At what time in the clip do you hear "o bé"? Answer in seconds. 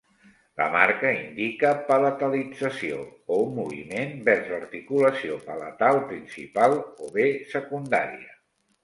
6.79-7.29